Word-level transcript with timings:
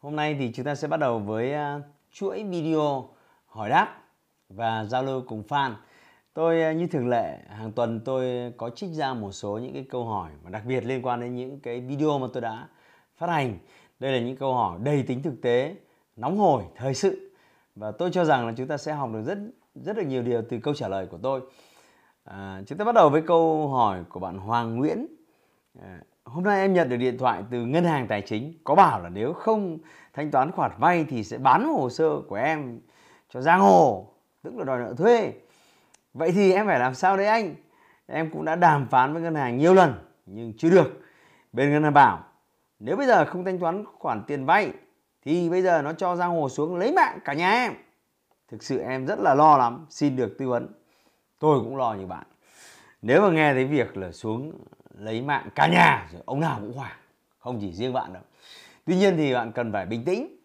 Hôm 0.00 0.16
nay 0.16 0.36
thì 0.38 0.52
chúng 0.52 0.64
ta 0.64 0.74
sẽ 0.74 0.88
bắt 0.88 0.96
đầu 0.96 1.18
với 1.18 1.52
à, 1.54 1.80
chuỗi 2.12 2.44
video 2.44 3.08
hỏi 3.46 3.70
đáp 3.70 4.02
và 4.48 4.84
giao 4.84 5.02
lưu 5.02 5.22
cùng 5.28 5.42
fan. 5.48 5.74
Tôi 6.34 6.62
à, 6.62 6.72
như 6.72 6.86
thường 6.86 7.08
lệ 7.08 7.38
hàng 7.48 7.72
tuần 7.72 8.00
tôi 8.04 8.52
có 8.56 8.70
trích 8.70 8.90
ra 8.90 9.14
một 9.14 9.32
số 9.32 9.58
những 9.58 9.72
cái 9.72 9.86
câu 9.90 10.04
hỏi 10.04 10.30
mà 10.44 10.50
đặc 10.50 10.62
biệt 10.66 10.84
liên 10.84 11.06
quan 11.06 11.20
đến 11.20 11.34
những 11.34 11.60
cái 11.60 11.80
video 11.80 12.18
mà 12.18 12.26
tôi 12.32 12.40
đã 12.40 12.68
phát 13.16 13.26
hành. 13.26 13.58
Đây 13.98 14.12
là 14.12 14.26
những 14.26 14.36
câu 14.36 14.54
hỏi 14.54 14.78
đầy 14.82 15.02
tính 15.02 15.22
thực 15.22 15.42
tế, 15.42 15.74
nóng 16.16 16.38
hổi, 16.38 16.64
thời 16.76 16.94
sự 16.94 17.32
và 17.76 17.92
tôi 17.92 18.10
cho 18.12 18.24
rằng 18.24 18.46
là 18.46 18.52
chúng 18.56 18.66
ta 18.66 18.76
sẽ 18.76 18.92
học 18.92 19.10
được 19.12 19.22
rất 19.22 19.38
rất 19.74 19.96
là 19.96 20.02
nhiều 20.02 20.22
điều 20.22 20.42
từ 20.48 20.58
câu 20.62 20.74
trả 20.74 20.88
lời 20.88 21.06
của 21.06 21.18
tôi. 21.22 21.40
À, 22.24 22.62
chúng 22.66 22.78
ta 22.78 22.84
bắt 22.84 22.94
đầu 22.94 23.10
với 23.10 23.22
câu 23.22 23.68
hỏi 23.68 24.04
của 24.08 24.20
bạn 24.20 24.38
Hoàng 24.38 24.76
Nguyễn. 24.76 25.06
À, 25.82 26.00
hôm 26.32 26.44
nay 26.44 26.60
em 26.60 26.72
nhận 26.72 26.88
được 26.88 26.96
điện 26.96 27.18
thoại 27.18 27.42
từ 27.50 27.66
ngân 27.66 27.84
hàng 27.84 28.06
tài 28.06 28.22
chính, 28.22 28.54
có 28.64 28.74
bảo 28.74 29.02
là 29.02 29.08
nếu 29.08 29.32
không 29.32 29.78
thanh 30.12 30.30
toán 30.30 30.52
khoản 30.52 30.70
vay 30.78 31.04
thì 31.04 31.24
sẽ 31.24 31.38
bán 31.38 31.68
hồ 31.68 31.90
sơ 31.90 32.20
của 32.28 32.36
em 32.36 32.80
cho 33.28 33.40
giang 33.40 33.60
hồ, 33.60 34.08
tức 34.42 34.56
là 34.56 34.64
đòi 34.64 34.78
nợ 34.78 34.94
thuê. 34.98 35.32
Vậy 36.14 36.32
thì 36.32 36.52
em 36.52 36.66
phải 36.66 36.78
làm 36.78 36.94
sao 36.94 37.16
đấy 37.16 37.26
anh? 37.26 37.54
Em 38.06 38.30
cũng 38.30 38.44
đã 38.44 38.56
đàm 38.56 38.86
phán 38.88 39.12
với 39.12 39.22
ngân 39.22 39.34
hàng 39.34 39.58
nhiều 39.58 39.74
lần, 39.74 39.94
nhưng 40.26 40.52
chưa 40.58 40.70
được. 40.70 41.00
Bên 41.52 41.70
ngân 41.70 41.82
hàng 41.82 41.94
bảo, 41.94 42.24
nếu 42.78 42.96
bây 42.96 43.06
giờ 43.06 43.24
không 43.24 43.44
thanh 43.44 43.58
toán 43.58 43.84
khoản 43.98 44.22
tiền 44.26 44.46
vay, 44.46 44.72
thì 45.24 45.50
bây 45.50 45.62
giờ 45.62 45.82
nó 45.82 45.92
cho 45.92 46.16
giang 46.16 46.30
hồ 46.30 46.48
xuống 46.48 46.76
lấy 46.76 46.92
mạng 46.92 47.18
cả 47.24 47.32
nhà 47.32 47.50
em. 47.50 47.72
Thực 48.48 48.62
sự 48.62 48.78
em 48.78 49.06
rất 49.06 49.18
là 49.18 49.34
lo 49.34 49.56
lắm, 49.56 49.86
xin 49.90 50.16
được 50.16 50.36
tư 50.38 50.48
vấn. 50.48 50.68
Tôi 51.38 51.60
cũng 51.60 51.76
lo 51.76 51.94
như 51.94 52.06
bạn. 52.06 52.26
Nếu 53.02 53.22
mà 53.22 53.30
nghe 53.30 53.54
thấy 53.54 53.64
việc 53.64 53.96
là 53.96 54.12
xuống 54.12 54.52
lấy 55.00 55.22
mạng 55.22 55.48
cả 55.54 55.66
nhà 55.66 56.08
rồi 56.12 56.22
ông 56.26 56.40
nào 56.40 56.58
cũng 56.60 56.72
hoảng 56.72 56.96
không 57.38 57.58
chỉ 57.60 57.72
riêng 57.72 57.92
bạn 57.92 58.12
đâu. 58.12 58.22
Tuy 58.86 58.96
nhiên 58.96 59.16
thì 59.16 59.34
bạn 59.34 59.52
cần 59.52 59.72
phải 59.72 59.86
bình 59.86 60.04
tĩnh. 60.04 60.36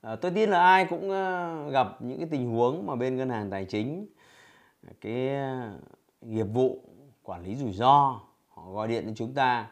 À, 0.00 0.16
tôi 0.16 0.30
tin 0.30 0.50
là 0.50 0.62
ai 0.62 0.84
cũng 0.84 1.10
ờ, 1.10 1.70
gặp 1.70 2.02
những 2.02 2.18
cái 2.18 2.28
tình 2.30 2.50
huống 2.50 2.86
mà 2.86 2.96
bên 2.96 3.16
ngân 3.16 3.30
hàng 3.30 3.50
tài 3.50 3.64
chính 3.64 4.06
cái 5.00 5.28
ờ, 5.28 5.70
nghiệp 6.20 6.46
vụ 6.52 6.84
quản 7.22 7.44
lý 7.44 7.56
rủi 7.56 7.72
ro 7.72 8.20
họ 8.48 8.72
gọi 8.72 8.88
điện 8.88 9.06
đến 9.06 9.14
chúng 9.14 9.34
ta 9.34 9.66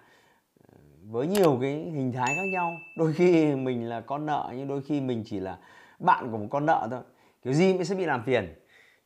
ờ, 0.72 0.78
với 1.02 1.26
nhiều 1.26 1.58
cái 1.60 1.72
hình 1.72 2.12
thái 2.12 2.34
khác 2.36 2.46
nhau. 2.52 2.72
Đôi 2.96 3.12
khi 3.12 3.54
mình 3.54 3.88
là 3.88 4.00
con 4.00 4.26
nợ 4.26 4.52
nhưng 4.56 4.68
đôi 4.68 4.82
khi 4.82 5.00
mình 5.00 5.24
chỉ 5.26 5.40
là 5.40 5.58
bạn 5.98 6.30
của 6.30 6.38
một 6.38 6.46
con 6.50 6.66
nợ 6.66 6.88
thôi. 6.90 7.00
Kiểu 7.42 7.52
gì 7.52 7.74
mới 7.74 7.84
sẽ 7.84 7.94
bị 7.94 8.04
làm 8.04 8.22
phiền? 8.24 8.54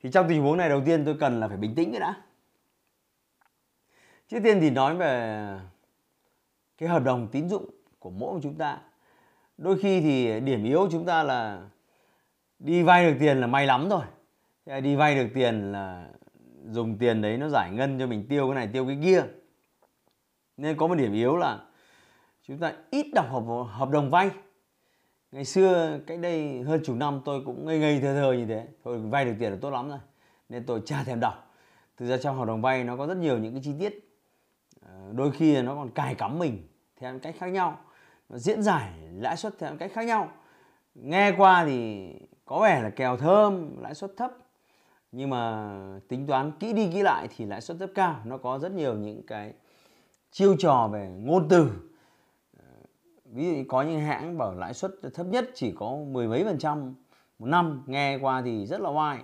Thì 0.03 0.11
trong 0.11 0.29
tình 0.29 0.43
huống 0.43 0.57
này 0.57 0.69
đầu 0.69 0.83
tiên 0.87 1.05
tôi 1.05 1.17
cần 1.21 1.41
là 1.41 1.49
phải 1.49 1.57
bình 1.57 1.75
tĩnh 1.75 1.91
cái 1.91 2.01
đã 2.01 2.15
trước 4.33 4.41
tiên 4.45 4.59
thì 4.61 4.71
nói 4.71 4.97
về 4.97 5.47
cái 6.79 6.89
hợp 6.89 7.05
đồng 7.05 7.29
tín 7.29 7.49
dụng 7.49 7.71
của 7.99 8.11
mỗi 8.11 8.41
chúng 8.43 8.55
ta. 8.55 8.79
Đôi 9.59 9.79
khi 9.79 10.01
thì 10.01 10.41
điểm 10.41 10.65
yếu 10.65 10.89
chúng 10.91 11.07
ta 11.07 11.23
là 11.23 11.63
đi 12.59 12.83
vay 12.83 13.11
được 13.11 13.17
tiền 13.21 13.41
là 13.41 13.47
may 13.47 13.67
lắm 13.67 13.89
rồi. 13.89 14.03
Đi 14.81 14.97
vay 14.97 15.15
được 15.15 15.29
tiền 15.35 15.73
là 15.73 16.09
dùng 16.71 16.99
tiền 16.99 17.23
đấy 17.23 17.37
nó 17.37 17.49
giải 17.49 17.71
ngân 17.73 17.99
cho 17.99 18.07
mình 18.07 18.27
tiêu 18.29 18.49
cái 18.49 18.55
này 18.55 18.69
tiêu 18.73 18.87
cái 18.87 18.99
kia. 19.03 19.23
Nên 20.57 20.77
có 20.77 20.87
một 20.87 20.95
điểm 20.95 21.13
yếu 21.13 21.37
là 21.37 21.59
chúng 22.49 22.59
ta 22.59 22.73
ít 22.91 23.07
đọc 23.15 23.27
hợp, 23.31 23.65
hợp 23.69 23.91
đồng 23.91 24.11
vay. 24.11 24.31
Ngày 25.33 25.45
xưa 25.45 25.99
cách 26.07 26.19
đây 26.19 26.63
hơn 26.63 26.81
chục 26.85 26.97
năm 26.97 27.21
tôi 27.25 27.43
cũng 27.45 27.67
ngây 27.67 27.79
ngây 27.79 28.01
thơ 28.01 28.15
thơ 28.15 28.33
như 28.33 28.47
thế. 28.47 28.67
Thôi 28.85 28.99
vay 28.99 29.25
được 29.25 29.35
tiền 29.39 29.53
là 29.53 29.59
tốt 29.61 29.71
lắm 29.71 29.89
rồi. 29.89 29.99
Nên 30.49 30.67
tôi 30.67 30.83
chả 30.87 31.05
thèm 31.05 31.21
đọc. 31.21 31.55
Thực 31.97 32.07
ra 32.07 32.17
trong 32.17 32.37
hợp 32.37 32.45
đồng 32.45 32.63
vay 32.63 32.85
nó 32.85 32.97
có 32.97 33.07
rất 33.07 33.17
nhiều 33.17 33.39
những 33.39 33.53
cái 33.53 33.63
chi 33.65 33.73
tiết. 33.79 34.09
Ờ, 34.87 35.13
đôi 35.13 35.31
khi 35.31 35.63
nó 35.63 35.75
còn 35.75 35.91
cài 35.91 36.15
cắm 36.15 36.39
mình 36.39 36.69
theo 36.97 37.19
cách 37.19 37.35
khác 37.39 37.47
nhau. 37.47 37.79
Nó 38.29 38.39
diễn 38.39 38.63
giải 38.63 38.93
lãi 39.13 39.37
suất 39.37 39.59
theo 39.59 39.77
cách 39.79 39.91
khác 39.95 40.07
nhau. 40.07 40.29
Nghe 40.95 41.33
qua 41.37 41.65
thì 41.65 42.09
có 42.45 42.61
vẻ 42.61 42.83
là 42.83 42.91
kèo 42.91 43.17
thơm, 43.17 43.77
lãi 43.83 43.95
suất 43.95 44.13
thấp. 44.17 44.33
Nhưng 45.13 45.31
mà 45.31 45.71
tính 46.09 46.27
toán 46.27 46.53
kỹ 46.61 46.73
đi 46.73 46.91
kỹ 46.93 47.03
lại 47.03 47.29
thì 47.37 47.45
lãi 47.45 47.61
suất 47.61 47.77
rất 47.77 47.91
cao. 47.95 48.21
Nó 48.25 48.37
có 48.37 48.59
rất 48.59 48.73
nhiều 48.73 48.95
những 48.95 49.23
cái 49.27 49.53
chiêu 50.31 50.57
trò 50.59 50.89
về 50.93 51.09
ngôn 51.09 51.49
từ. 51.49 51.71
Ờ, 52.59 52.65
ví 53.25 53.57
dụ 53.57 53.63
có 53.69 53.83
những 53.83 54.01
hãng 54.01 54.39
bảo 54.39 54.55
lãi 54.55 54.75
suất 54.75 54.93
thấp 55.15 55.27
nhất 55.27 55.51
chỉ 55.55 55.75
có 55.79 55.97
mười 55.97 56.29
mấy 56.29 56.45
phần 56.45 56.59
trăm 56.59 56.95
một 57.39 57.47
năm. 57.47 57.83
Nghe 57.87 58.19
qua 58.19 58.43
thì 58.43 58.67
rất 58.67 58.81
là 58.81 58.91
oai. 58.91 59.19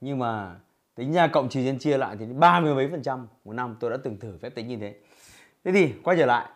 Nhưng 0.00 0.18
mà 0.18 0.60
tính 1.00 1.12
ra 1.12 1.26
cộng 1.26 1.48
trừ 1.48 1.60
nhân 1.60 1.78
chia 1.78 1.98
lại 1.98 2.16
thì 2.18 2.26
ba 2.26 2.60
mươi 2.60 2.74
mấy 2.74 2.88
phần 2.90 3.02
trăm 3.02 3.28
một 3.44 3.52
năm 3.52 3.76
tôi 3.80 3.90
đã 3.90 3.96
từng 4.04 4.18
thử 4.18 4.38
phép 4.38 4.54
tính 4.54 4.68
như 4.68 4.76
thế. 4.76 4.94
Thế 5.64 5.72
thì 5.72 5.92
quay 6.04 6.16
trở 6.16 6.26
lại. 6.26 6.48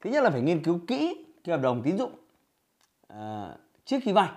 Thứ 0.00 0.10
nhất 0.10 0.24
là 0.24 0.30
phải 0.30 0.40
nghiên 0.40 0.64
cứu 0.64 0.80
kỹ 0.86 1.24
cái 1.44 1.56
hợp 1.56 1.62
đồng 1.62 1.82
tín 1.82 1.98
dụng 1.98 2.12
à, 3.08 3.56
trước 3.84 3.98
khi 4.02 4.12
vay. 4.12 4.28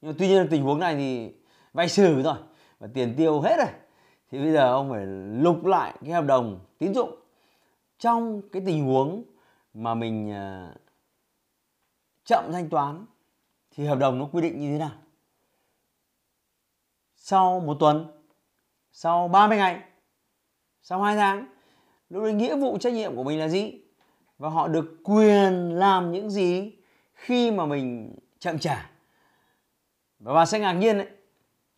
Nhưng 0.00 0.10
mà 0.10 0.16
tuy 0.18 0.28
nhiên 0.28 0.48
tình 0.50 0.62
huống 0.62 0.80
này 0.80 0.96
thì 0.96 1.32
vay 1.72 1.88
xử 1.88 2.22
rồi 2.22 2.36
và 2.78 2.88
tiền 2.94 3.14
tiêu 3.16 3.40
hết 3.40 3.56
rồi. 3.56 3.74
Thì 4.30 4.38
bây 4.38 4.52
giờ 4.52 4.72
ông 4.72 4.90
phải 4.90 5.06
lục 5.42 5.64
lại 5.64 5.94
cái 6.00 6.10
hợp 6.10 6.26
đồng 6.26 6.60
tín 6.78 6.94
dụng. 6.94 7.20
Trong 7.98 8.42
cái 8.52 8.62
tình 8.66 8.84
huống 8.84 9.24
mà 9.74 9.94
mình 9.94 10.32
à, 10.32 10.74
chậm 12.24 12.52
thanh 12.52 12.68
toán 12.68 13.06
thì 13.70 13.86
hợp 13.86 13.98
đồng 13.98 14.18
nó 14.18 14.28
quy 14.32 14.42
định 14.42 14.60
như 14.60 14.72
thế 14.72 14.78
nào? 14.78 14.92
Sau 17.16 17.60
một 17.60 17.76
tuần 17.80 18.21
sau 18.92 19.28
30 19.28 19.58
ngày, 19.58 19.80
sau 20.82 21.02
2 21.02 21.16
tháng, 21.16 21.46
lúc 22.08 22.22
đấy 22.22 22.32
nghĩa 22.32 22.56
vụ 22.56 22.78
trách 22.78 22.92
nhiệm 22.92 23.16
của 23.16 23.24
mình 23.24 23.38
là 23.38 23.48
gì? 23.48 23.80
Và 24.38 24.48
họ 24.48 24.68
được 24.68 24.96
quyền 25.04 25.78
làm 25.78 26.12
những 26.12 26.30
gì 26.30 26.72
khi 27.14 27.50
mà 27.50 27.66
mình 27.66 28.14
chậm 28.38 28.58
trả 28.58 28.90
và 30.22 30.34
bà 30.34 30.46
sẽ 30.46 30.58
ngạc 30.58 30.72
nhiên 30.72 30.98
đấy, 30.98 31.06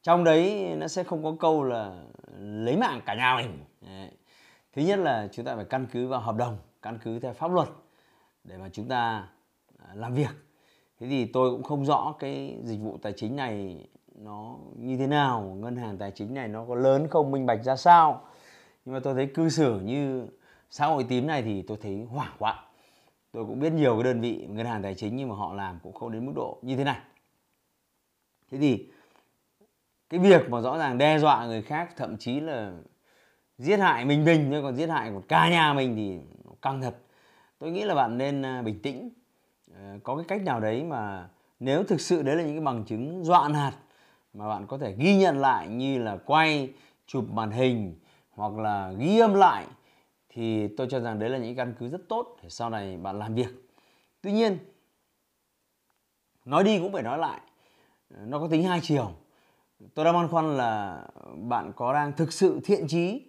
trong 0.03 0.25
đấy 0.25 0.75
nó 0.77 0.89
sẽ 0.89 1.05
không 1.05 1.25
có 1.25 1.37
câu 1.41 1.63
là 1.63 2.03
lấy 2.39 2.77
mạng 2.77 3.01
cả 3.07 3.15
nhà 3.15 3.37
mình. 3.37 3.65
Đấy. 3.81 4.11
thứ 4.73 4.83
nhất 4.83 4.99
là 4.99 5.29
chúng 5.33 5.45
ta 5.45 5.57
phải 5.57 5.65
căn 5.65 5.87
cứ 5.93 6.09
vào 6.09 6.21
hợp 6.21 6.37
đồng, 6.37 6.59
căn 6.83 6.99
cứ 7.05 7.19
theo 7.19 7.33
pháp 7.33 7.51
luật 7.53 7.69
để 8.45 8.57
mà 8.57 8.69
chúng 8.73 8.89
ta 8.89 9.29
à, 9.79 9.95
làm 9.95 10.15
việc. 10.15 10.31
Thế 11.01 11.07
thì 11.09 11.25
tôi 11.25 11.51
cũng 11.51 11.63
không 11.63 11.85
rõ 11.85 12.15
cái 12.19 12.57
dịch 12.65 12.81
vụ 12.81 12.99
tài 13.03 13.13
chính 13.13 13.37
này 13.37 13.87
nó 14.15 14.57
như 14.77 14.97
thế 14.97 15.07
nào, 15.07 15.57
ngân 15.61 15.77
hàng 15.77 15.99
tài 15.99 16.11
chính 16.11 16.35
này 16.35 16.49
nó 16.49 16.65
có 16.69 16.75
lớn 16.75 17.09
không, 17.11 17.31
minh 17.31 17.47
bạch 17.47 17.65
ra 17.65 17.77
sao. 17.77 18.21
Nhưng 18.85 18.95
mà 18.95 19.01
tôi 19.01 19.15
thấy 19.15 19.27
cư 19.27 19.49
xử 19.49 19.81
như 19.81 20.27
xã 20.71 20.87
hội 20.87 21.05
tím 21.09 21.27
này 21.27 21.43
thì 21.43 21.63
tôi 21.63 21.79
thấy 21.83 22.07
hoảng 22.11 22.33
quá. 22.39 22.65
Tôi 23.33 23.45
cũng 23.45 23.61
biết 23.61 23.73
nhiều 23.73 23.95
cái 23.95 24.03
đơn 24.03 24.21
vị 24.21 24.47
ngân 24.51 24.67
hàng 24.67 24.83
tài 24.83 24.95
chính 24.95 25.17
nhưng 25.17 25.29
mà 25.29 25.35
họ 25.35 25.55
làm 25.55 25.79
cũng 25.83 25.93
không 25.93 26.13
đến 26.13 26.27
mức 26.27 26.33
độ 26.37 26.59
như 26.63 26.77
thế 26.77 26.85
này. 26.85 26.99
Thế 28.51 28.59
thì 28.59 28.89
cái 30.11 30.21
việc 30.21 30.51
mà 30.51 30.61
rõ 30.61 30.79
ràng 30.79 30.99
đe 30.99 31.19
dọa 31.19 31.47
người 31.47 31.63
khác, 31.63 31.97
thậm 31.97 32.17
chí 32.17 32.41
là 32.41 32.73
giết 33.59 33.77
hại 33.77 34.05
mình 34.05 34.25
mình, 34.25 34.51
nhưng 34.51 34.63
còn 34.63 34.77
giết 34.77 34.89
hại 34.89 35.11
một 35.11 35.23
ca 35.29 35.51
nhà 35.51 35.73
mình 35.73 35.97
thì 35.97 36.19
căng 36.63 36.83
thật. 36.83 36.97
Tôi 37.59 37.71
nghĩ 37.71 37.85
là 37.85 37.95
bạn 37.95 38.19
nên 38.19 38.43
à, 38.43 38.63
bình 38.63 38.83
tĩnh. 38.83 39.11
Ờ, 39.75 39.99
có 40.03 40.17
cái 40.17 40.25
cách 40.29 40.43
nào 40.43 40.61
đấy 40.61 40.85
mà 40.85 41.29
nếu 41.61 41.85
thực 41.85 42.01
sự 42.01 42.23
đấy 42.23 42.37
là 42.37 42.43
những 42.43 42.55
cái 42.55 42.65
bằng 42.65 42.85
chứng 42.85 43.25
dọa 43.25 43.49
nạt 43.49 43.75
mà 44.35 44.49
bạn 44.49 44.67
có 44.67 44.79
thể 44.79 44.95
ghi 44.99 45.17
nhận 45.17 45.39
lại 45.39 45.69
như 45.69 45.99
là 45.99 46.17
quay 46.27 46.73
chụp 47.07 47.25
màn 47.33 47.51
hình 47.51 47.95
hoặc 48.31 48.53
là 48.53 48.93
ghi 48.93 49.19
âm 49.19 49.35
lại 49.35 49.67
thì 50.29 50.69
tôi 50.77 50.87
cho 50.91 51.01
rằng 51.01 51.19
đấy 51.19 51.31
là 51.31 51.39
những 51.39 51.57
căn 51.57 51.75
cứ 51.79 51.89
rất 51.89 52.09
tốt 52.09 52.37
để 52.43 52.49
sau 52.49 52.71
này 52.71 52.97
bạn 52.97 53.19
làm 53.19 53.35
việc. 53.35 53.71
Tuy 54.21 54.33
nhiên 54.33 54.59
nói 56.45 56.65
đi 56.65 56.79
cũng 56.79 56.93
phải 56.93 57.03
nói 57.03 57.19
lại 57.19 57.41
nó 58.09 58.39
có 58.39 58.49
tính 58.49 58.63
hai 58.63 58.81
chiều. 58.83 59.11
Tôi 59.95 60.05
đang 60.05 60.15
băn 60.15 60.29
khoăn 60.29 60.57
là 60.57 61.05
bạn 61.37 61.73
có 61.77 61.93
đang 61.93 62.13
thực 62.13 62.33
sự 62.33 62.61
thiện 62.65 62.89
chí 62.89 63.23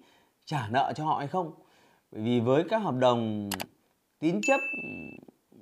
trả 0.46 0.68
nợ 0.70 0.94
cho 0.96 1.06
họ 1.06 1.18
hay 1.18 1.28
không? 1.28 1.54
Bởi 2.12 2.22
vì 2.22 2.40
với 2.40 2.64
các 2.70 2.78
hợp 2.78 2.96
đồng 3.00 3.50
tín 4.20 4.42
chấp 4.42 4.60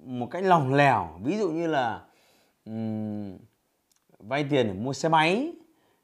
một 0.06 0.28
cách 0.31 0.44
lỏng 0.44 0.74
lẻo 0.74 1.19
ví 1.24 1.38
dụ 1.38 1.50
như 1.50 1.68
là 1.68 2.01
um, 2.66 3.38
vay 4.28 4.46
tiền 4.50 4.68
để 4.68 4.74
mua 4.74 4.94
xe 4.94 5.10
máy, 5.10 5.54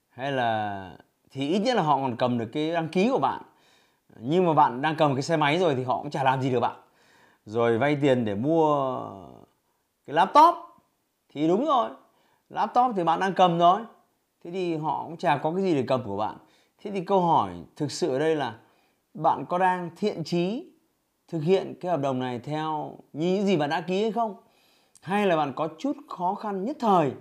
hay 0.10 0.31
là 0.31 0.92
thì 1.31 1.48
ít 1.48 1.60
nhất 1.60 1.75
là 1.75 1.81
họ 1.81 1.95
còn 1.95 2.16
cầm 2.16 2.38
được 2.38 2.50
cái 2.54 2.71
đăng 2.71 2.88
ký 2.88 3.10
của 3.10 3.19
bạn. 3.19 3.42
Nhưng 4.19 4.45
mà 4.45 4.54
bạn 4.54 4.81
đang 4.81 4.95
cầm 4.95 5.16
cái 5.16 5.21
xe 5.21 5.38
máy 5.38 5.60
rồi 5.60 5.75
thì 5.75 5.83
họ 5.83 5.98
cũng 5.98 6.10
chả 6.10 6.24
làm 6.24 6.42
gì 6.42 6.51
được 6.51 6.60
bạn. 6.60 6.75
Rồi 7.45 7.77
vay 7.77 7.98
tiền 8.01 8.25
để 8.25 8.36
mua 8.36 9.00
cái 10.07 10.13
laptop 10.13 10.56
thì 11.33 11.48
đúng 11.48 11.66
rồi. 11.66 11.89
Laptop 12.50 12.95
thì 12.95 13.04
bạn 13.04 13.19
đang 13.19 13.33
cầm 13.33 13.60
rồi 13.60 13.81
thế 14.44 14.51
thì 14.51 14.75
họ 14.75 15.04
cũng 15.04 15.18
chả 15.18 15.38
có 15.38 15.51
cái 15.51 15.63
gì 15.63 15.75
để 15.75 15.83
cầm 15.88 16.04
của 16.04 16.18
bạn. 16.18 16.38
Thế 16.83 16.92
thì 16.92 17.01
câu 17.01 17.22
hỏi 17.22 17.50
thực 17.75 17.92
sự 17.92 18.13
ở 18.13 18.19
đây 18.19 18.36
là 18.36 18.56
bạn 19.13 19.45
có 19.50 19.57
đang 19.57 19.89
thiện 19.98 20.24
trí 20.24 20.72
thực 21.27 21.39
hiện 21.39 21.74
cái 21.81 21.92
hợp 21.92 22.01
đồng 22.01 22.19
này 22.19 22.39
theo 22.39 22.98
như 23.13 23.33
những 23.33 23.45
gì 23.45 23.57
bạn 23.57 23.69
đã 23.69 23.81
ký 23.81 24.01
hay 24.01 24.12
không? 24.12 24.36
Hay 25.01 25.27
là 25.27 25.36
bạn 25.36 25.54
có 25.56 25.69
chút 25.80 25.98
khó 26.07 26.36
khăn 26.36 26.65
nhất 26.65 26.77
thời 26.80 27.12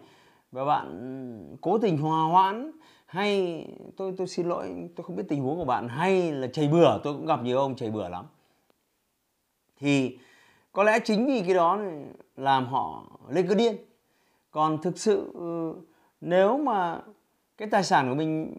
và 0.53 0.65
bạn 0.65 1.57
cố 1.61 1.79
tình 1.79 1.99
hòa 1.99 2.25
hoãn 2.25 2.71
hay 3.07 3.67
tôi 3.97 4.15
tôi 4.17 4.27
xin 4.27 4.49
lỗi, 4.49 4.91
tôi 4.97 5.05
không 5.05 5.17
biết 5.17 5.25
tình 5.29 5.43
huống 5.43 5.57
của 5.57 5.65
bạn 5.65 5.89
hay 5.89 6.33
là 6.33 6.47
chảy 6.47 6.69
bừa, 6.69 7.01
tôi 7.05 7.15
cũng 7.15 7.27
gặp 7.27 7.43
nhiều 7.43 7.59
ông 7.59 7.77
chảy 7.77 7.91
bừa 7.91 8.09
lắm. 8.09 8.25
Thì 9.77 10.19
có 10.73 10.83
lẽ 10.83 10.99
chính 11.05 11.27
vì 11.27 11.43
cái 11.43 11.55
đó 11.55 11.79
làm 12.37 12.67
họ 12.67 13.05
lên 13.29 13.47
cơn 13.49 13.59
điên. 13.59 13.77
Còn 14.51 14.79
thực 14.83 14.99
sự 14.99 15.31
ừ, 15.35 15.75
nếu 16.21 16.59
mà 16.59 17.01
cái 17.57 17.69
tài 17.71 17.85
sản 17.85 18.09
của 18.09 18.15
mình 18.15 18.55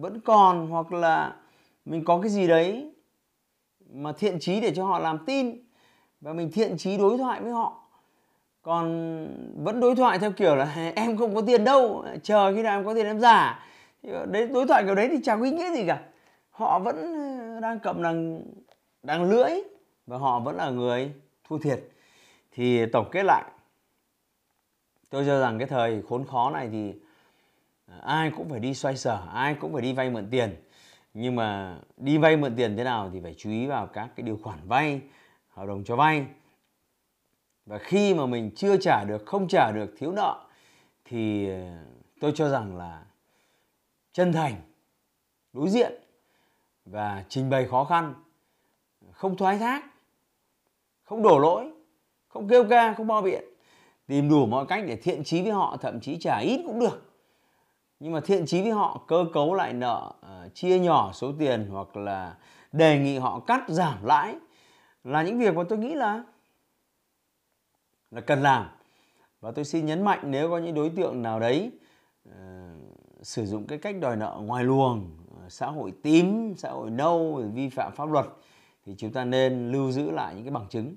vẫn 0.00 0.20
còn 0.20 0.68
hoặc 0.68 0.92
là 0.92 1.36
mình 1.84 2.04
có 2.04 2.20
cái 2.20 2.30
gì 2.30 2.46
đấy 2.46 2.94
mà 3.90 4.12
thiện 4.12 4.40
trí 4.40 4.60
để 4.60 4.74
cho 4.74 4.84
họ 4.84 4.98
làm 4.98 5.18
tin 5.26 5.56
và 6.20 6.32
mình 6.32 6.50
thiện 6.52 6.78
trí 6.78 6.96
đối 6.96 7.18
thoại 7.18 7.40
với 7.40 7.52
họ 7.52 7.81
còn 8.62 8.84
vẫn 9.64 9.80
đối 9.80 9.96
thoại 9.96 10.18
theo 10.18 10.32
kiểu 10.32 10.56
là 10.56 10.92
em 10.96 11.16
không 11.16 11.34
có 11.34 11.42
tiền 11.46 11.64
đâu, 11.64 12.04
chờ 12.22 12.52
khi 12.54 12.62
nào 12.62 12.78
em 12.78 12.84
có 12.84 12.94
tiền 12.94 13.06
em 13.06 13.20
giả. 13.20 13.66
Đấy, 14.02 14.48
đối 14.48 14.66
thoại 14.66 14.84
kiểu 14.84 14.94
đấy 14.94 15.08
thì 15.10 15.16
chẳng 15.24 15.38
có 15.38 15.44
ý 15.44 15.50
nghĩa 15.50 15.72
gì 15.72 15.84
cả. 15.86 16.00
Họ 16.50 16.78
vẫn 16.78 16.96
ờ, 17.54 17.60
đang 17.60 17.78
cầm 17.78 18.02
đằng 18.02 18.42
đang 19.02 19.30
lưỡi 19.30 19.50
và 20.06 20.18
họ 20.18 20.40
vẫn 20.40 20.56
là 20.56 20.70
người 20.70 21.12
thua 21.48 21.58
thiệt. 21.58 21.80
Thì 22.52 22.86
tổng 22.86 23.08
kết 23.12 23.22
lại, 23.22 23.44
tôi 25.10 25.24
cho 25.26 25.40
rằng 25.40 25.58
cái 25.58 25.68
thời 25.68 26.02
khốn 26.08 26.24
khó 26.24 26.50
này 26.50 26.68
thì 26.72 26.92
ờ, 27.86 27.94
ai 28.02 28.30
cũng 28.36 28.48
phải 28.48 28.60
đi 28.60 28.74
xoay 28.74 28.96
sở, 28.96 29.22
ai 29.32 29.54
cũng 29.54 29.72
phải 29.72 29.82
đi 29.82 29.92
vay 29.92 30.10
mượn 30.10 30.28
tiền. 30.30 30.56
Nhưng 31.14 31.36
mà 31.36 31.78
đi 31.96 32.18
vay 32.18 32.36
mượn 32.36 32.56
tiền 32.56 32.76
thế 32.76 32.84
nào 32.84 33.10
thì 33.12 33.20
phải 33.22 33.34
chú 33.38 33.50
ý 33.50 33.66
vào 33.66 33.86
các 33.86 34.08
cái 34.16 34.24
điều 34.24 34.38
khoản 34.42 34.58
vay, 34.64 35.00
hợp 35.48 35.66
đồng 35.66 35.84
cho 35.84 35.96
vay 35.96 36.26
và 37.66 37.78
khi 37.78 38.14
mà 38.14 38.26
mình 38.26 38.50
chưa 38.56 38.76
trả 38.76 39.04
được, 39.04 39.26
không 39.26 39.48
trả 39.48 39.72
được 39.72 39.94
thiếu 39.98 40.12
nợ, 40.12 40.44
thì 41.04 41.48
ờ, 41.48 41.56
tôi 42.20 42.32
cho 42.34 42.48
rằng 42.48 42.76
là 42.76 43.04
chân 44.12 44.32
thành, 44.32 44.54
đối 45.52 45.68
diện 45.68 45.92
và 46.84 47.24
trình 47.28 47.50
bày 47.50 47.66
khó 47.70 47.84
khăn, 47.84 48.14
không 49.12 49.36
thoái 49.36 49.58
thác, 49.58 49.84
không 51.04 51.22
đổ 51.22 51.38
lỗi, 51.38 51.70
không 52.28 52.48
kêu 52.48 52.64
ca, 52.70 52.94
không 52.94 53.06
bao 53.06 53.22
biện, 53.22 53.44
tìm 54.06 54.28
đủ 54.28 54.46
mọi 54.46 54.66
cách 54.66 54.84
để 54.86 54.96
thiện 54.96 55.24
chí 55.24 55.42
với 55.42 55.52
họ, 55.52 55.76
thậm 55.80 56.00
chí 56.00 56.16
trả 56.20 56.38
ít 56.38 56.62
cũng 56.66 56.80
được. 56.80 57.12
Nhưng 58.00 58.12
mà 58.12 58.20
thiện 58.20 58.46
chí 58.46 58.62
với 58.62 58.70
họ, 58.70 59.00
cơ 59.08 59.24
cấu 59.32 59.54
lại 59.54 59.72
nợ 59.72 60.12
ờ, 60.20 60.48
chia 60.54 60.78
nhỏ 60.78 61.12
số 61.12 61.32
tiền 61.38 61.68
hoặc 61.70 61.96
là 61.96 62.36
đề 62.72 62.98
nghị 62.98 63.18
họ 63.18 63.40
cắt 63.40 63.64
giảm 63.68 64.04
lãi 64.04 64.36
là 65.04 65.22
những 65.22 65.38
việc 65.38 65.54
mà 65.54 65.62
tôi 65.68 65.78
nghĩ 65.78 65.94
là 65.94 66.22
là 68.12 68.20
cần 68.20 68.42
làm. 68.42 68.66
Và 69.40 69.50
tôi 69.50 69.64
xin 69.64 69.86
nhấn 69.86 70.02
mạnh 70.02 70.20
nếu 70.24 70.50
có 70.50 70.58
những 70.58 70.74
đối 70.74 70.90
tượng 70.90 71.22
nào 71.22 71.40
đấy 71.40 71.70
uh, 72.28 72.34
sử 73.22 73.46
dụng 73.46 73.66
cái 73.66 73.78
cách 73.78 73.96
đòi 74.00 74.16
nợ 74.16 74.40
ngoài 74.42 74.64
luồng 74.64 75.10
uh, 75.46 75.52
xã 75.52 75.66
hội 75.66 75.92
tím 76.02 76.54
xã 76.56 76.70
hội 76.70 76.90
nâu 76.90 77.42
vi 77.54 77.68
phạm 77.68 77.92
pháp 77.96 78.10
luật 78.10 78.26
thì 78.86 78.94
chúng 78.98 79.12
ta 79.12 79.24
nên 79.24 79.72
lưu 79.72 79.92
giữ 79.92 80.10
lại 80.10 80.34
những 80.34 80.44
cái 80.44 80.50
bằng 80.50 80.68
chứng. 80.68 80.94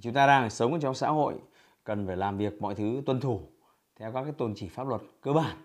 Chúng 0.00 0.12
ta 0.12 0.26
đang 0.26 0.50
sống 0.50 0.80
trong 0.80 0.94
xã 0.94 1.08
hội 1.08 1.34
cần 1.84 2.06
phải 2.06 2.16
làm 2.16 2.38
việc 2.38 2.62
mọi 2.62 2.74
thứ 2.74 3.02
tuân 3.06 3.20
thủ 3.20 3.40
theo 3.96 4.12
các 4.12 4.22
cái 4.22 4.32
tôn 4.32 4.54
chỉ 4.56 4.68
pháp 4.68 4.88
luật 4.88 5.00
cơ 5.20 5.32
bản. 5.32 5.56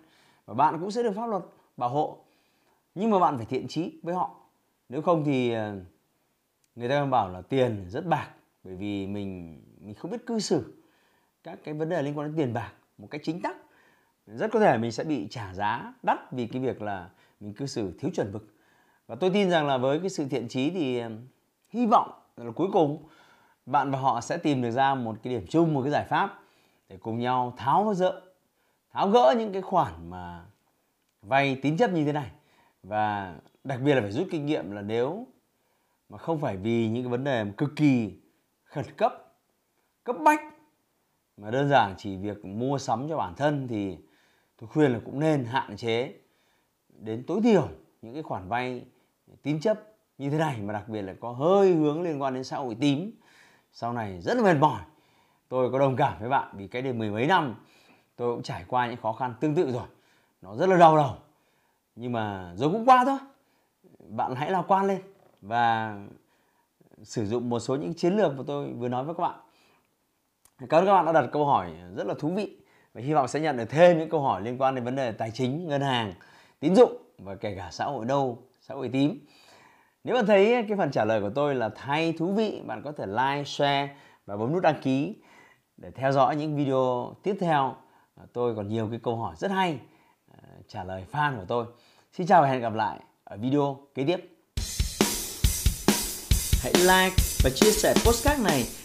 Và 0.46 0.54
bạn 0.54 0.80
cũng 0.80 0.92
sẽ 0.92 1.04
được 1.04 1.14
pháp 1.16 1.28
luật 1.28 1.44
bảo 1.78 1.90
hộ 1.90 2.18
nhưng 2.96 3.10
mà 3.10 3.20
bạn 3.20 3.38
phải 3.38 3.46
thiện 3.46 3.68
trí 3.68 4.00
với 4.04 4.16
họ. 4.16 4.36
Nếu 4.90 5.02
không 5.02 5.24
thì 5.26 5.52
ờ, 5.52 5.76
người 6.76 6.90
ta 6.90 7.06
bảo 7.06 7.30
là 7.30 7.42
tiền 7.42 7.86
rất 7.90 8.06
bạc 8.06 8.30
bởi 8.64 8.76
vì 8.76 9.08
mình 9.08 9.62
mình 9.80 9.96
không 9.96 10.12
biết 10.12 10.26
cư 10.26 10.40
xử 10.40 10.85
các 11.46 11.60
cái 11.64 11.74
vấn 11.74 11.90
đề 11.90 12.02
liên 12.02 12.18
quan 12.18 12.28
đến 12.28 12.38
tiền 12.38 12.54
bạc 12.54 12.72
một 12.98 13.08
cách 13.12 13.22
chính 13.24 13.42
tắc, 13.42 13.58
rất 14.28 14.52
có 14.52 14.60
thể 14.60 14.78
mình 14.78 14.92
sẽ 14.92 15.04
bị 15.04 15.28
trả 15.30 15.54
giá 15.54 15.94
đắt 16.04 16.32
vì 16.32 16.48
cái 16.48 16.62
việc 16.62 16.82
là 16.82 17.10
mình 17.40 17.54
cư 17.54 17.66
xử 17.66 17.98
thiếu 18.00 18.12
chuẩn 18.16 18.34
mực. 18.34 18.56
Và 19.08 19.16
tôi 19.16 19.30
tin 19.30 19.50
rằng 19.50 19.68
là 19.68 19.78
với 19.78 20.00
cái 20.00 20.10
sự 20.10 20.28
thiện 20.30 20.48
trí 20.48 20.70
thì 20.70 21.02
hy 21.70 21.86
vọng 21.86 22.12
là 22.38 22.52
cuối 22.52 22.68
cùng 22.74 23.08
bạn 23.66 23.92
và 23.92 24.00
họ 24.00 24.22
sẽ 24.22 24.38
tìm 24.38 24.62
được 24.62 24.72
ra 24.72 24.96
một 24.96 25.16
cái 25.24 25.34
điểm 25.34 25.46
chung, 25.50 25.74
một 25.74 25.82
cái 25.82 25.92
giải 25.92 26.06
pháp 26.10 26.40
để 26.90 26.98
cùng 26.98 27.20
nhau 27.20 27.54
tháo 27.58 27.94
dỡ 27.94 28.22
tháo 28.92 29.10
gỡ 29.10 29.36
những 29.38 29.54
cái 29.54 29.62
khoản 29.62 30.10
mà 30.10 30.46
vay 31.22 31.60
tín 31.62 31.78
chấp 31.78 31.92
như 31.92 32.06
thế 32.06 32.14
này. 32.14 32.32
Và 32.84 33.36
đặc 33.64 33.80
biệt 33.82 33.96
là 33.96 34.02
phải 34.02 34.12
rút 34.12 34.28
kinh 34.32 34.46
nghiệm 34.46 34.72
là 34.72 34.82
nếu 34.82 35.28
mà 36.10 36.18
không 36.18 36.40
phải 36.40 36.58
vì 36.58 36.90
những 36.90 37.04
cái 37.04 37.12
vấn 37.12 37.24
đề 37.24 37.46
cực 37.58 37.76
kỳ 37.76 38.14
khẩn 38.64 38.86
cấp 38.98 39.34
cấp 40.04 40.16
bách 40.24 40.55
mà 41.38 41.52
đơn 41.52 41.70
giản 41.70 41.96
chỉ 41.98 42.18
việc 42.18 42.46
mua 42.46 42.78
sắm 42.78 43.10
cho 43.10 43.18
bản 43.18 43.34
thân 43.36 43.68
thì 43.68 43.98
tôi 44.60 44.68
khuyên 44.68 44.92
là 44.92 45.00
cũng 45.06 45.20
nên 45.20 45.46
hạn 45.46 45.78
chế 45.78 46.14
đến 47.00 47.24
tối 47.28 47.42
thiểu 47.44 47.68
những 48.02 48.14
cái 48.14 48.24
khoản 48.24 48.48
vay 48.48 48.86
tín 49.42 49.60
chấp 49.60 49.80
như 50.18 50.30
thế 50.30 50.38
này, 50.38 50.62
mà 50.62 50.74
đặc 50.74 50.90
biệt 50.90 51.02
là 51.02 51.14
có 51.20 51.32
hơi 51.32 51.74
hướng 51.74 52.02
liên 52.02 52.22
quan 52.22 52.34
đến 52.34 52.44
xã 52.44 52.58
hội 52.58 52.76
tím. 52.80 53.12
Sau 53.72 53.94
này 53.94 54.22
rất 54.22 54.38
là 54.38 54.44
mệt 54.44 54.58
mỏi. 54.60 54.82
Tôi 55.50 55.72
có 55.72 55.80
đồng 55.80 55.96
cảm 55.96 56.20
với 56.20 56.30
bạn 56.30 56.58
vì 56.58 56.68
cái 56.68 56.82
đây 56.82 56.94
mười 56.94 57.12
mấy 57.12 57.28
năm, 57.28 57.56
tôi 58.16 58.36
cũng 58.36 58.44
trải 58.44 58.66
qua 58.68 58.88
những 58.88 58.98
khó 59.02 59.14
khăn 59.14 59.34
tương 59.40 59.56
tự 59.56 59.72
rồi. 59.72 59.88
Nó 60.42 60.56
rất 60.56 60.70
là 60.70 60.78
đau 60.78 60.98
đầu. 60.98 61.16
Nhưng 61.96 62.12
mà 62.12 62.54
rồi 62.56 62.72
cũng 62.72 62.86
qua 62.86 63.06
thôi. 63.06 63.18
Bạn 64.10 64.36
hãy 64.36 64.52
lạc 64.52 64.64
quan 64.68 64.86
lên 64.86 65.02
và 65.42 65.98
sử 67.04 67.26
dụng 67.26 67.50
một 67.50 67.60
số 67.60 67.76
những 67.76 67.94
chiến 67.94 68.16
lược 68.16 68.38
mà 68.38 68.44
tôi 68.48 68.74
vừa 68.74 68.90
nói 68.90 69.04
với 69.04 69.16
các 69.16 69.22
bạn 69.22 69.40
cảm 70.60 70.80
ơn 70.80 70.86
các 70.86 70.94
bạn 70.94 71.06
đã 71.06 71.12
đặt 71.12 71.30
câu 71.32 71.46
hỏi 71.46 71.72
rất 71.96 72.08
là 72.08 72.14
thú 72.20 72.30
vị 72.30 72.58
và 72.94 73.02
hy 73.02 73.14
vọng 73.14 73.28
sẽ 73.28 73.40
nhận 73.40 73.58
được 73.58 73.66
thêm 73.70 74.00
những 74.00 74.10
câu 74.10 74.22
hỏi 74.22 74.42
liên 74.42 74.62
quan 74.62 74.76
đến 74.76 74.84
vấn 74.84 74.96
đề 74.96 75.12
tài 75.12 75.32
chính 75.32 75.68
ngân 75.68 75.82
hàng 75.82 76.14
tín 76.60 76.76
dụng 76.76 76.98
và 77.18 77.36
kể 77.36 77.56
cả 77.58 77.70
xã 77.72 77.86
hội 77.86 78.06
đâu, 78.06 78.44
xã 78.62 78.76
hội 78.76 78.90
tím. 78.90 79.20
Nếu 80.04 80.16
bạn 80.16 80.26
thấy 80.26 80.66
cái 80.68 80.78
phần 80.78 80.92
trả 80.92 81.06
lời 81.06 81.22
của 81.22 81.30
tôi 81.36 81.56
là 81.56 81.70
hay 81.78 82.14
thú 82.14 82.34
vị 82.34 82.62
bạn 82.66 82.82
có 82.84 82.92
thể 82.92 83.06
like 83.06 83.44
share 83.46 83.96
và 84.26 84.38
bấm 84.38 84.54
nút 84.54 84.64
đăng 84.64 84.82
ký 84.82 85.16
để 85.78 85.92
theo 85.92 86.12
dõi 86.12 86.36
những 86.36 86.56
video 86.56 87.14
tiếp 87.24 87.38
theo. 87.40 87.76
Tôi 88.34 88.56
còn 88.56 88.68
nhiều 88.68 88.88
cái 88.90 89.00
câu 89.04 89.16
hỏi 89.16 89.36
rất 89.38 89.52
hay 89.52 89.80
ờ, 90.32 90.48
trả 90.68 90.84
lời 90.84 91.06
fan 91.12 91.38
của 91.38 91.46
tôi. 91.48 91.66
Xin 92.12 92.28
chào 92.28 92.42
và 92.42 92.48
hẹn 92.48 92.62
gặp 92.62 92.74
lại 92.74 93.00
ở 93.24 93.38
video 93.38 93.78
kế 93.96 94.04
tiếp. 94.04 94.30
Hãy 96.64 96.74
like 96.74 97.16
và 97.44 97.50
chia 97.56 97.72
sẻ 97.72 97.94
postcard 98.06 98.44
này 98.44 98.85